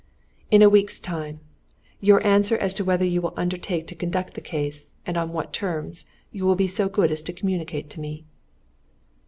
"In 0.49 0.63
a 0.63 0.67
week's 0.67 0.99
time. 0.99 1.41
Your 1.99 2.25
answer 2.25 2.57
as 2.57 2.73
to 2.73 2.83
whether 2.83 3.05
you 3.05 3.21
will 3.21 3.35
undertake 3.37 3.85
to 3.85 3.93
conduct 3.93 4.33
the 4.33 4.41
case, 4.41 4.93
and 5.05 5.15
on 5.15 5.31
what 5.31 5.53
terms, 5.53 6.07
you 6.31 6.43
will 6.43 6.55
be 6.55 6.67
so 6.67 6.89
good 6.89 7.11
as 7.11 7.21
to 7.21 7.31
communicate 7.33 7.87
to 7.91 7.99
me." 8.01 8.25